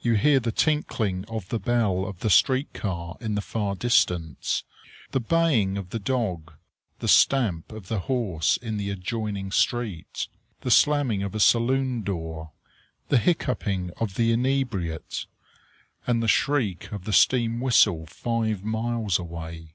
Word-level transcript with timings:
You 0.00 0.14
hear 0.14 0.40
the 0.40 0.52
tinkling 0.52 1.26
of 1.28 1.50
the 1.50 1.58
bell 1.58 2.06
of 2.06 2.20
the 2.20 2.30
street 2.30 2.72
car 2.72 3.18
in 3.20 3.34
the 3.34 3.42
far 3.42 3.74
distance; 3.74 4.64
the 5.10 5.20
baying 5.20 5.76
of 5.76 5.90
the 5.90 5.98
dog; 5.98 6.54
the 7.00 7.08
stamp 7.08 7.70
of 7.70 7.88
the 7.88 7.98
horse 7.98 8.56
in 8.56 8.78
the 8.78 8.88
adjoining 8.88 9.52
street; 9.52 10.28
the 10.62 10.70
slamming 10.70 11.22
of 11.22 11.34
a 11.34 11.40
saloon 11.40 12.00
door; 12.00 12.52
the 13.10 13.18
hiccoughing 13.18 13.90
of 13.98 14.14
the 14.14 14.32
inebriate; 14.32 15.26
and 16.06 16.22
the 16.22 16.26
shriek 16.26 16.90
of 16.90 17.04
the 17.04 17.12
steam 17.12 17.60
whistle 17.60 18.06
five 18.06 18.64
miles 18.64 19.18
away. 19.18 19.74